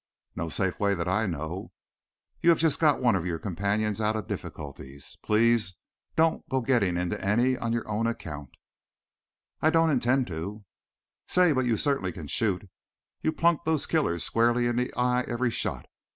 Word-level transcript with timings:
"No 0.35 0.49
safe 0.49 0.79
way 0.79 0.95
that 0.95 1.07
I 1.07 1.27
know. 1.27 1.73
You 2.41 2.49
have 2.49 2.57
just 2.57 2.79
got 2.79 2.99
one 3.03 3.15
of 3.15 3.23
your 3.23 3.37
companions 3.37 4.01
out 4.01 4.15
of 4.15 4.25
difficulties. 4.27 5.15
Please 5.21 5.77
don't 6.15 6.43
go 6.49 6.59
to 6.61 6.65
getting 6.65 6.97
into 6.97 7.23
any 7.23 7.55
on 7.55 7.71
your 7.71 7.87
own 7.87 8.07
account." 8.07 8.49
"I 9.61 9.69
don't 9.69 9.91
intend 9.91 10.25
to." 10.25 10.65
"Say, 11.27 11.51
but 11.53 11.65
you 11.67 11.77
certainly 11.77 12.11
can 12.11 12.25
shoot. 12.25 12.67
You 13.21 13.31
plunked 13.31 13.65
those 13.65 13.85
killers 13.85 14.23
squarely 14.23 14.65
in 14.65 14.75
the 14.77 14.91
eye 14.97 15.21
every 15.27 15.51
shot. 15.51 15.85